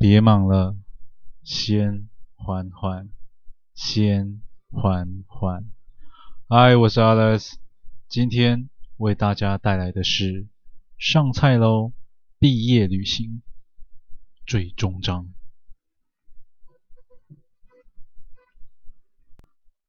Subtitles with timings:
[0.00, 0.76] 别忙了，
[1.42, 3.08] 先缓缓，
[3.74, 4.40] 先
[4.70, 5.72] 缓缓。
[6.48, 7.54] 嗨，我是 Alex，
[8.06, 10.46] 今天为大家带来的是
[10.98, 11.92] 上菜喽！
[12.38, 13.42] 毕业旅行
[14.46, 15.34] 最终章。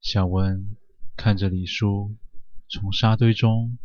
[0.02, 0.76] 小文
[1.16, 2.18] 看着李叔
[2.68, 3.78] 从沙堆中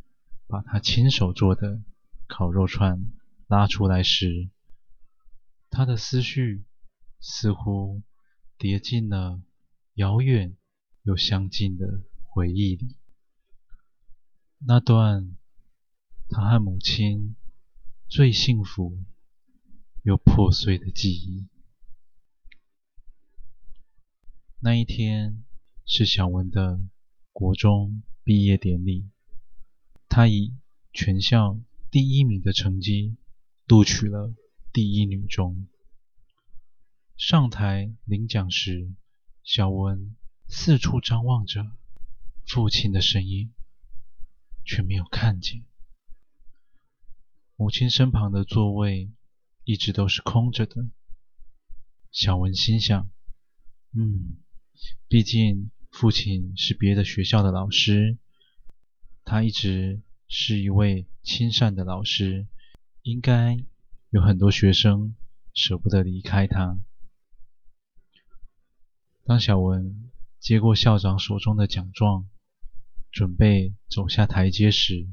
[0.46, 1.82] 把他亲手做的
[2.26, 3.12] 烤肉串
[3.46, 4.48] 拉出来时，
[5.74, 6.64] 他的思绪
[7.18, 8.00] 似乎
[8.56, 9.42] 跌进了
[9.94, 10.56] 遥远
[11.02, 12.96] 又相近的回忆里，
[14.58, 15.36] 那段
[16.28, 17.34] 他和母亲
[18.08, 19.04] 最幸福
[20.04, 21.48] 又破碎的记忆。
[24.60, 25.44] 那一天
[25.84, 26.80] 是小文的
[27.32, 29.10] 国中毕业典礼，
[30.08, 30.54] 他以
[30.92, 31.58] 全校
[31.90, 33.16] 第一名的成绩
[33.66, 34.32] 录取了。
[34.72, 35.68] 第一女中
[37.16, 38.92] 上台领奖时，
[39.44, 40.16] 小文
[40.48, 41.72] 四处张望着
[42.46, 43.52] 父亲的身影，
[44.64, 45.64] 却没有看见。
[47.56, 49.10] 母亲身旁的座位
[49.62, 50.88] 一直都是空着的。
[52.10, 53.08] 小文心想
[53.96, 54.36] ：“嗯，
[55.08, 58.18] 毕竟父亲是别的学校的老师，
[59.24, 62.46] 他一直是一位亲善的老师，
[63.02, 63.64] 应该……”
[64.10, 65.16] 有很多学生
[65.54, 66.78] 舍不得离开他。
[69.26, 72.28] 当小文接过校长手中的奖状，
[73.10, 75.08] 准备走下台阶时，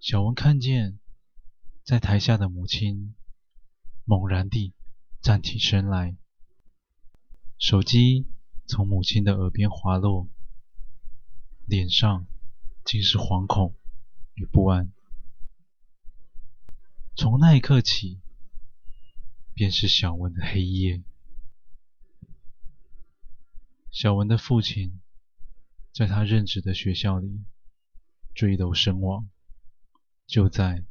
[0.00, 0.98] 小文看见
[1.84, 3.14] 在台下的母亲
[4.04, 4.74] 猛然地
[5.20, 6.16] 站起身来，
[7.56, 8.26] 手机
[8.66, 10.28] 从母亲的耳边滑落，
[11.66, 12.26] 脸上
[12.84, 13.76] 尽是惶恐
[14.34, 14.90] 与不安。
[17.14, 18.20] 从那一刻起，
[19.54, 21.04] 便是小文的黑夜。
[23.96, 25.00] 小文的父亲
[25.90, 27.46] 在他任职的学校里
[28.34, 29.26] 坠楼身亡，
[30.26, 30.84] 就在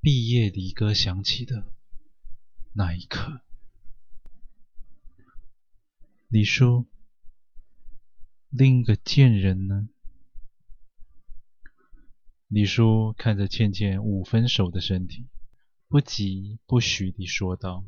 [0.00, 1.72] 毕业离歌响起的
[2.72, 3.40] 那一刻。
[6.26, 6.88] 李叔，
[8.50, 9.88] 另一个贱人呢？
[12.48, 15.28] 李叔看着倩倩五分熟的身体。
[15.86, 17.84] 不疾不徐地说道：“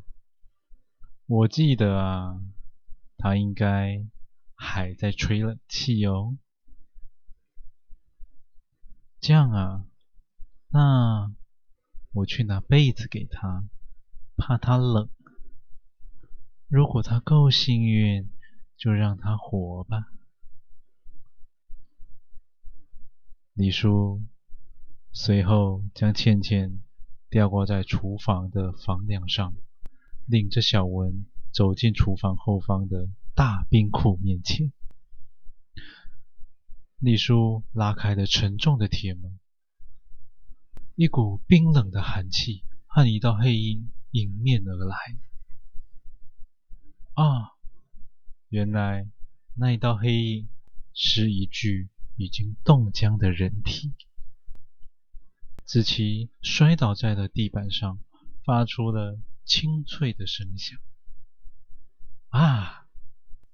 [1.27, 2.41] 我记得啊，
[3.17, 4.07] 他应该
[4.57, 6.37] 还在吹冷气哦。
[9.21, 9.85] 这样啊，
[10.67, 11.33] 那
[12.11, 13.63] 我去拿被子给他，
[14.35, 15.09] 怕他冷。
[16.67, 18.29] 如果他够幸运，
[18.75, 20.11] 就让他活吧。”
[23.53, 24.21] 李叔
[25.13, 26.81] 随后将倩倩。
[27.29, 29.53] 吊挂在厨房的房梁上，
[30.25, 34.73] 领着小文走进厨房后方的大冰库面前。
[36.97, 39.37] 丽叔拉开了沉重的铁门，
[40.95, 44.97] 一股冰冷的寒气和一道黑影迎面而来。
[47.13, 47.53] 啊，
[48.49, 49.07] 原来
[49.53, 50.49] 那一道黑影
[50.95, 53.93] 是一具已经冻僵的人体。
[55.63, 57.99] 子琪摔倒在了地板上，
[58.43, 60.79] 发出了清脆的声响。
[62.29, 62.76] 啊，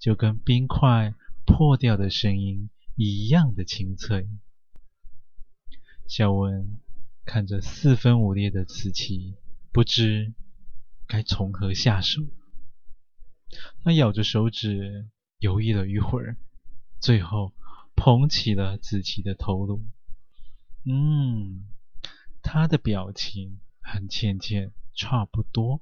[0.03, 1.15] 就跟冰块
[1.45, 4.27] 破掉的声音一样的清脆。
[6.09, 6.81] 小文
[7.23, 9.37] 看着四分五裂的子琪，
[9.71, 10.33] 不知
[11.07, 12.21] 该从何下手。
[13.81, 15.07] 他咬着手指，
[15.39, 16.35] 犹豫了一会儿，
[16.99, 17.53] 最后
[17.95, 19.85] 捧起了子琪的头颅。
[20.83, 21.63] 嗯。
[22.41, 25.79] 他的表情和倩倩差不多，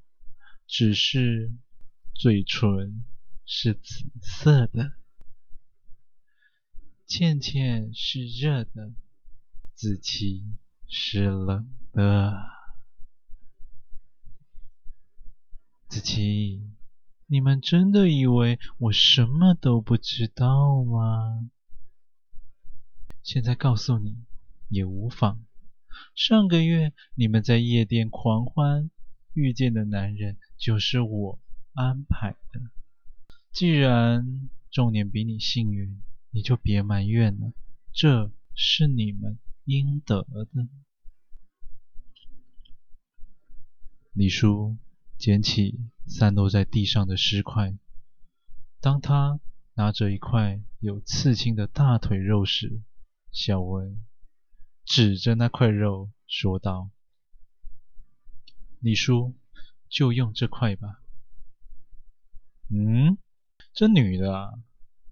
[0.67, 1.51] 只是
[2.13, 3.03] 嘴唇
[3.45, 4.93] 是紫色的。
[7.05, 8.93] 倩倩是热的，
[9.73, 10.45] 子琪
[10.87, 12.33] 是冷的。
[15.89, 16.71] 子琪，
[17.25, 21.49] 你们真的以为我什么都不知道吗？
[23.21, 24.23] 现在告诉你
[24.69, 25.45] 也无妨。
[26.15, 28.89] 上个月你们在夜店狂欢
[29.33, 31.39] 遇见的男人就是我
[31.73, 32.61] 安排的。
[33.51, 36.01] 既然重点比你幸运，
[36.31, 37.53] 你就别埋怨了，
[37.91, 40.67] 这是你们应得的。
[44.13, 44.77] 李叔
[45.17, 47.77] 捡起散落在地上的尸块，
[48.79, 49.39] 当他
[49.75, 52.81] 拿着一块有刺青的大腿肉时，
[53.31, 54.03] 小文。
[54.83, 56.89] 指着那块肉说道
[58.81, 59.37] ：“李叔，
[59.87, 61.01] 就用这块吧。
[62.69, 63.17] 嗯，
[63.73, 64.53] 这女的啊，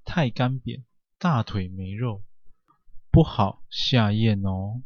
[0.04, 0.84] 太干瘪，
[1.18, 2.24] 大腿没肉，
[3.10, 4.82] 不好下咽哦。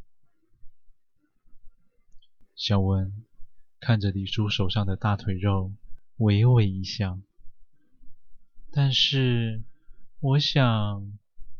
[2.55, 3.25] 小文
[3.79, 5.73] 看着李叔手上的大腿肉，
[6.17, 7.19] 微微一笑。
[8.71, 9.63] 但是，
[10.19, 11.19] 我想，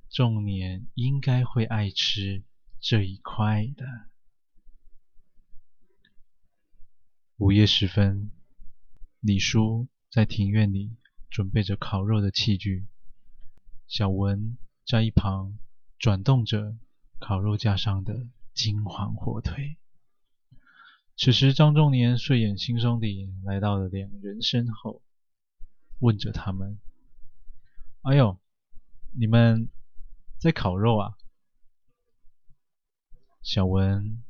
[0.10, 2.44] 仲年应该会爱吃
[2.80, 3.86] 这一块的。
[7.38, 8.32] 午夜时分，
[9.20, 10.96] 李叔在庭院里
[11.34, 12.86] 准备着烤肉的器具，
[13.88, 15.58] 小文在一旁
[15.98, 16.78] 转动着
[17.20, 19.78] 烤肉架上的金黄火腿。
[21.18, 25.02] 此时，张仲年睡眼惺忪地来到了两人身后，
[25.98, 26.80] 问着他们
[28.04, 28.40] ：“哎呦，
[29.18, 29.70] 你们
[30.38, 31.18] 在烤肉啊？”
[33.42, 34.24] 小文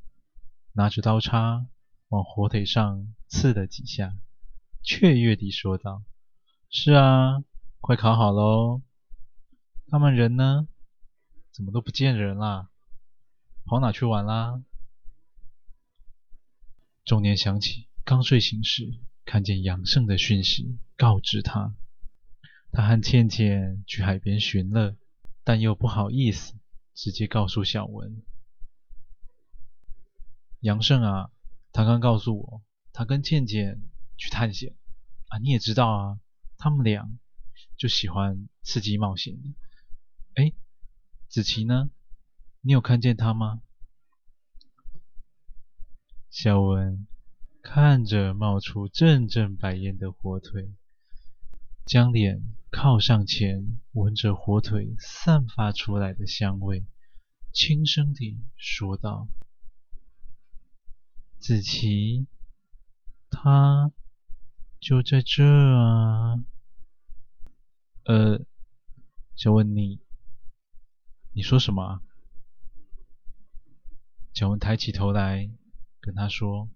[0.71, 1.67] 拿着刀叉
[2.07, 4.15] 往火腿上刺了几下，
[4.81, 6.01] 雀跃地说道
[6.75, 7.43] ：“是啊，
[7.81, 8.81] 快考好喽！
[9.89, 10.67] 他们人呢？
[11.51, 12.71] 怎么都不见人啦？
[13.63, 14.63] 跑哪去玩啦？”
[17.05, 21.75] 中年想起刚睡醒时看见杨胜的讯息，告知他，
[22.71, 24.95] 他和倩倩去海边寻乐，
[25.43, 26.55] 但又不好意思
[26.95, 28.23] 直接告诉小文。
[30.61, 31.29] 杨胜啊，
[31.71, 33.79] 他刚告诉我，他跟倩倩
[34.17, 34.75] 去探险
[35.27, 36.19] 啊，你也知道啊，
[36.63, 37.11] 他们俩
[37.75, 39.53] 就喜欢刺激冒险的。
[40.35, 40.53] 哎，
[41.27, 41.91] 子琪呢？
[42.61, 43.61] 你有看见他吗？
[46.29, 47.05] 小文
[47.61, 50.71] 看着冒出阵阵白烟的火腿，
[51.85, 56.85] 将脸靠上前，闻着火腿散发出来的香味，
[57.51, 59.27] 轻声地说道
[61.39, 62.25] ：“子琪，
[63.29, 63.91] 他
[64.79, 66.45] 就在这啊。”
[68.05, 68.39] 呃，
[69.35, 69.99] 小文，你
[71.33, 72.01] 你说什么啊？
[74.33, 75.49] 小文抬起头来。
[76.05, 76.69] 跟他说：“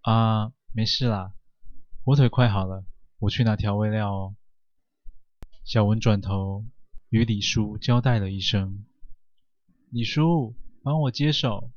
[0.00, 1.34] 啊，没事啦，
[2.02, 2.86] 火腿快好了，
[3.18, 4.36] 我去拿调味料哦。”
[5.64, 6.64] 小文转头
[7.10, 8.86] 与李叔交代了一声
[9.92, 11.70] ：“李叔，帮我接手。”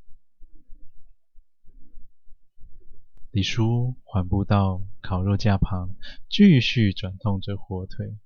[3.32, 5.94] 李叔缓步到烤肉架旁，
[6.30, 8.16] 继续转动着火腿。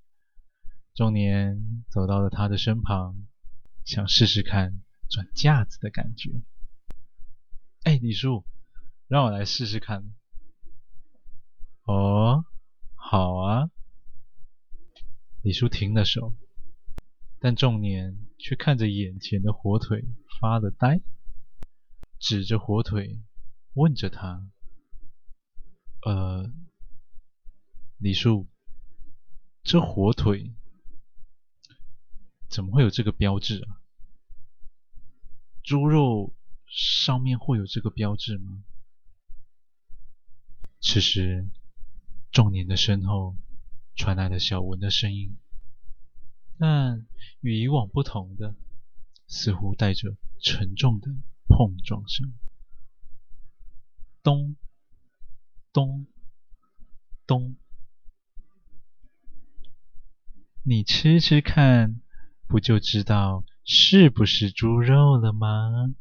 [0.97, 3.27] 仲年走到了他的身旁，
[3.85, 6.41] 想试试看转架子的感觉。
[7.83, 8.43] 哎，李叔，
[9.07, 10.11] 让我来试试看。
[11.83, 12.45] 哦，
[12.95, 13.69] 好啊。
[15.43, 16.33] 李叔停了手，
[17.37, 20.03] 但仲年却看着眼前的火腿
[20.41, 21.01] 发了呆，
[22.17, 23.19] 指着火腿
[23.75, 24.49] 问着他
[26.03, 26.51] ：“呃，
[27.99, 28.47] 李叔，
[29.61, 30.55] 这火腿
[32.49, 33.81] 怎么会有这个标志啊？
[35.63, 36.33] 猪肉？”
[36.69, 38.61] 上面会有这个标志吗？
[40.81, 41.47] 此时，
[42.29, 43.37] 仲年的身后
[43.95, 45.37] 传来了小文的声音，
[46.59, 47.07] 但
[47.39, 48.53] 与以往不同的，
[49.27, 51.07] 似乎带着沉重的
[51.47, 52.37] 碰撞声。
[54.21, 54.57] 咚，
[55.71, 56.05] 咚，
[57.25, 57.55] 咚！
[60.63, 62.01] 你吃吃看，
[62.47, 65.93] 不就知道是不是猪肉了吗？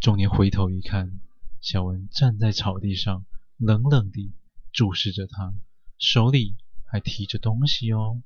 [0.00, 1.18] 仲年回头一看，
[1.60, 3.24] 小文站在草地上，
[3.56, 4.32] 冷冷地
[4.72, 5.54] 注视着他，
[5.98, 8.22] 手里还提着东西哦。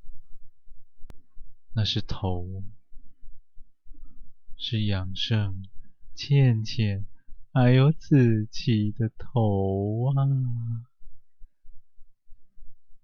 [1.73, 2.63] 那是头，
[4.57, 5.67] 是杨胜、
[6.13, 7.05] 倩倩
[7.51, 10.21] 还有子琪的头啊！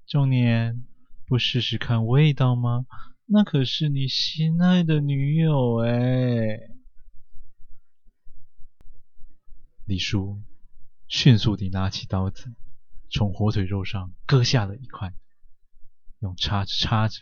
[0.06, 0.86] 中年，
[1.28, 2.86] 不试试看味道吗？
[3.26, 6.70] 那可是你心爱的女友哎！
[9.86, 10.44] 李叔
[11.08, 12.54] 迅速地拿起刀子，
[13.10, 15.16] 从火腿肉上割下了一块，
[16.20, 17.22] 用叉子叉着，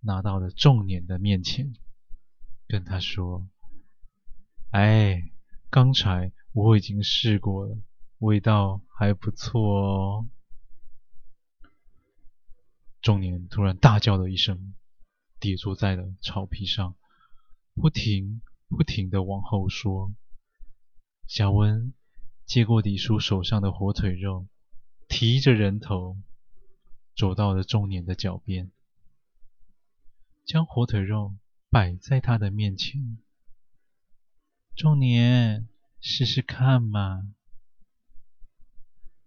[0.00, 1.72] 拿到了仲年的面前，
[2.68, 3.48] 跟他说
[4.72, 5.30] ：“哎，
[5.70, 7.78] 刚才我已经试过了，
[8.18, 10.26] 味道还不错哦。”
[13.04, 14.74] 仲年突然大叫了一声，
[15.38, 16.96] 跌坐在了草皮上，
[17.74, 20.14] 不停不停地往后说。
[21.26, 21.92] 小文
[22.46, 24.48] 接过李叔手上的火腿肉，
[25.06, 26.16] 提着人头
[27.14, 28.72] 走到了仲年的脚边，
[30.46, 31.36] 将火腿肉
[31.68, 33.18] 摆在他的面前。
[34.74, 35.68] 仲年，
[36.00, 37.34] 试试看嘛。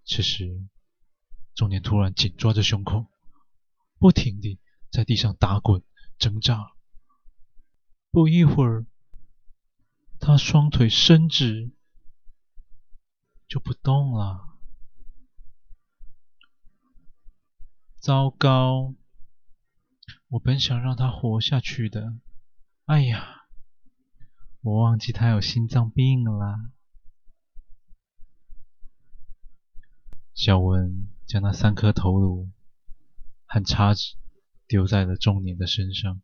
[0.04, 0.68] 此时，
[1.54, 3.06] 中年突然紧抓着胸口，
[4.00, 4.60] 不停地
[4.92, 5.84] 在地上打滚
[6.18, 6.74] 挣扎。
[8.12, 8.86] 不一会儿，
[10.20, 11.72] 他双腿伸直，
[13.48, 14.58] 就不动了。
[18.00, 18.96] 糟糕！
[20.30, 22.16] 我本想让他活下去的。
[22.86, 23.48] 哎呀，
[24.62, 26.72] 我忘记他有心脏病了。
[30.34, 32.50] 小文将那三颗头颅
[33.48, 34.16] 和叉子
[34.68, 36.22] 丢在了中年的身上。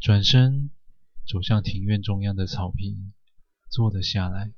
[0.00, 0.70] 转身
[1.26, 3.12] 走向庭院中央的草坪，
[3.68, 4.52] 坐了下来。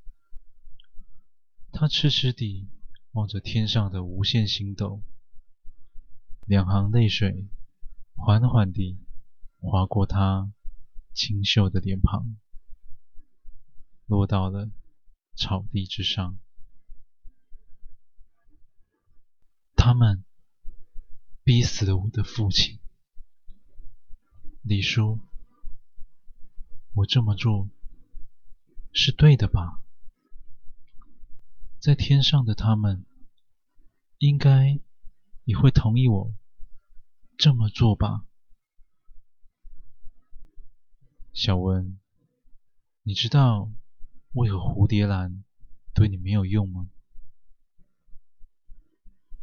[1.73, 2.69] 他痴痴地
[3.13, 5.03] 望着天上的无限星斗，
[6.47, 7.49] 两行泪水
[8.15, 8.99] 缓缓地
[9.59, 10.53] 划过他
[11.15, 12.37] 清秀的脸庞，
[14.07, 14.69] 落到了
[15.37, 16.39] 草地之上。
[19.75, 20.23] 他们
[21.51, 22.79] 逼死了我的父亲，
[24.63, 25.19] 李叔。
[26.95, 27.69] 我这么做
[28.93, 29.83] 是对的吧？
[31.81, 33.05] 在天上的他们
[34.19, 34.79] 应该
[35.43, 36.33] 也会同意我
[37.37, 38.25] 这么做吧？
[41.33, 41.99] 小文，
[43.03, 43.73] 你知道
[44.35, 45.43] 为何蝴蝶兰
[45.95, 46.89] 对你没有用吗？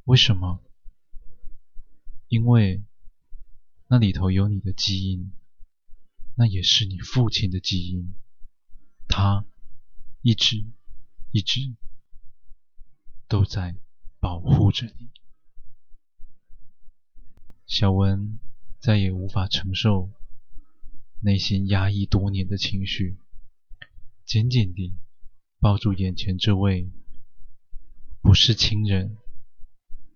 [0.06, 0.64] 为什么？
[2.27, 2.84] 因为
[3.88, 5.31] 那里头有你的基因。
[6.39, 8.13] 那也是你父亲的基因，
[9.07, 9.43] 他
[10.22, 10.63] 一直
[11.31, 11.75] 一直
[13.27, 13.75] 都在
[14.19, 15.10] 保护着你。
[17.65, 18.38] 小文
[18.77, 20.12] 再也无法承受
[21.22, 23.17] 内心压抑多年的情绪，
[24.24, 24.93] 紧紧地
[25.57, 26.88] 抱住眼前这位
[28.22, 29.17] 不是亲人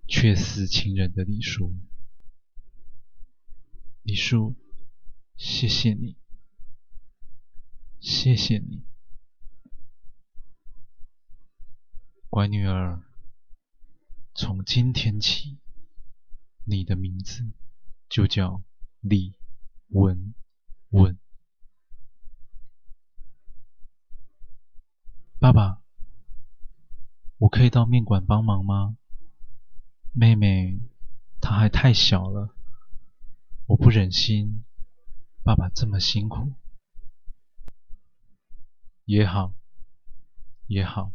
[0.08, 1.76] 却似亲人的李叔。
[4.04, 4.56] 李叔。
[5.38, 6.18] 谢谢你，
[8.00, 8.86] 谢谢你，
[12.30, 13.02] 乖女儿。
[14.36, 15.58] 从今天起，
[16.64, 17.52] 你的名字
[18.08, 18.62] 就叫
[19.00, 19.36] 李
[19.88, 20.36] 文
[20.90, 21.18] 文。
[25.40, 25.82] 爸爸，
[27.40, 28.96] 我可以到面馆帮忙吗？
[30.12, 30.80] 妹妹
[31.42, 32.56] 她还太小了，
[33.72, 34.66] 我不忍心。
[35.44, 36.52] 爸爸这么辛苦，
[39.06, 39.54] 也好，
[40.68, 41.14] 也好。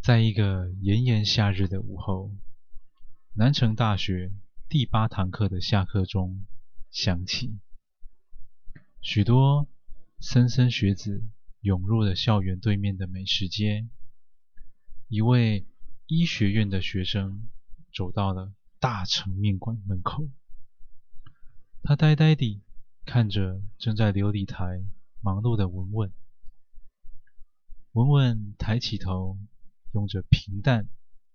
[0.00, 2.30] 在一个炎炎夏日的午后，
[3.34, 4.30] 南城大学
[4.68, 6.46] 第八堂课的下课钟
[6.92, 7.58] 响起，
[9.00, 9.66] 许多
[10.20, 11.24] 莘莘学子
[11.62, 13.88] 涌入了校园对面的美食街。
[15.08, 15.66] 一位
[16.06, 17.48] 医学院的学生
[17.92, 20.28] 走到了大成面馆门口。
[21.82, 22.62] 他呆呆地
[23.04, 24.84] 看着正在琉璃台
[25.20, 26.12] 忙碌的文文。
[27.92, 29.38] 文文抬起头，
[29.92, 30.88] 用着平淡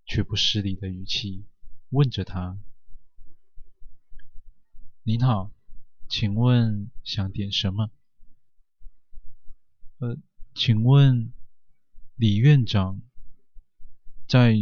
[0.05, 1.45] 却不失礼的语气
[1.89, 2.59] 问着他
[5.03, 5.51] ：“您好，
[6.07, 7.89] 请问想点什么
[9.99, 10.17] ？”“呃，
[10.53, 11.33] 请问
[12.15, 13.01] 李院长
[14.27, 14.55] 在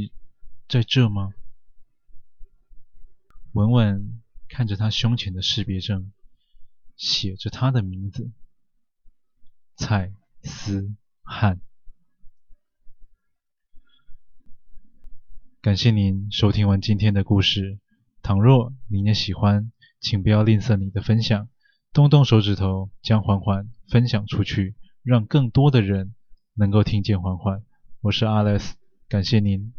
[0.67, 1.33] 在这吗？”
[3.53, 4.17] 文文。
[4.53, 6.11] 看着他胸前的识别证，
[6.97, 8.33] 写着他的名字
[9.77, 10.11] 蔡
[10.43, 10.93] 思
[11.23, 11.61] 翰。
[15.61, 17.79] 感谢您收听完今天的故事。
[18.21, 21.47] 倘若你也喜欢，请不要吝啬你的分享，
[21.93, 26.13] 动动手指头将环环分享出去，让更多的人
[26.55, 27.63] 能够听见环环。
[28.01, 28.73] 我是 Alex，
[29.07, 29.73] 感谢您。